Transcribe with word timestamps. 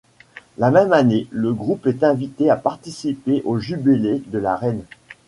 La 0.57 0.71
même 0.71 0.93
année, 0.93 1.27
le 1.29 1.53
groupe 1.53 1.85
est 1.85 2.03
invité 2.03 2.49
à 2.49 2.55
participer 2.55 3.43
au 3.45 3.59
Jubilé 3.59 4.23
de 4.25 4.39
la 4.39 4.55
Reine. 4.55 4.81